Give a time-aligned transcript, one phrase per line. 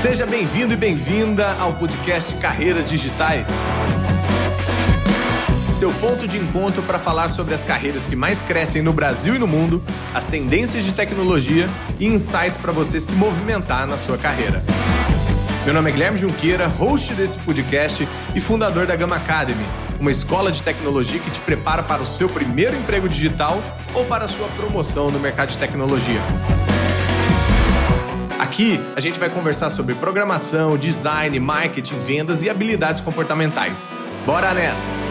[0.00, 3.48] Seja bem-vindo e bem-vinda ao podcast Carreiras Digitais.
[5.76, 9.40] Seu ponto de encontro para falar sobre as carreiras que mais crescem no Brasil e
[9.40, 9.82] no mundo,
[10.14, 14.62] as tendências de tecnologia e insights para você se movimentar na sua carreira.
[15.64, 19.66] Meu nome é Guilherme Junqueira, host desse podcast e fundador da Gama Academy,
[19.98, 23.60] uma escola de tecnologia que te prepara para o seu primeiro emprego digital
[23.92, 26.20] ou para a sua promoção no mercado de tecnologia.
[28.58, 33.88] Aqui a gente vai conversar sobre programação, design, marketing, vendas e habilidades comportamentais.
[34.26, 35.07] Bora nessa!